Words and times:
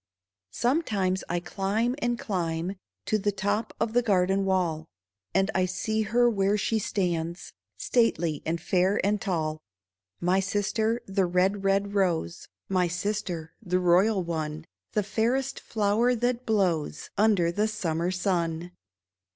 Sometimes 0.55 1.23
I 1.29 1.39
climb 1.39 1.93
and 1.99 2.17
climb 2.17 2.75
To 3.05 3.19
the 3.19 3.31
top 3.31 3.71
of 3.79 3.93
the 3.93 4.01
garden 4.01 4.45
wall. 4.45 4.87
And 5.35 5.51
I 5.53 5.67
see 5.67 6.01
her 6.01 6.27
where 6.27 6.57
she 6.57 6.79
stands. 6.79 7.53
Stately 7.77 8.41
and 8.43 8.59
fair 8.59 8.99
and 9.05 9.21
tall— 9.21 9.61
DISCONTENT 10.19 10.21
My 10.21 10.39
sister, 10.39 11.01
the 11.05 11.27
red, 11.27 11.63
red 11.63 11.93
Rose, 11.93 12.47
My 12.67 12.87
sister, 12.87 13.53
the 13.61 13.77
royal 13.79 14.23
one, 14.23 14.65
The 14.93 15.03
fairest 15.03 15.59
flower 15.59 16.15
that 16.15 16.47
blows 16.47 17.11
Under 17.15 17.51
the 17.51 17.67
summer 17.67 18.09
sun 18.09 18.71